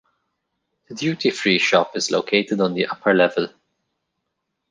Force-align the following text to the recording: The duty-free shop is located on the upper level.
The 0.89 0.95
duty-free 0.95 1.59
shop 1.59 1.95
is 1.95 2.09
located 2.09 2.59
on 2.59 2.73
the 2.73 2.87
upper 2.87 3.13
level. 3.13 3.49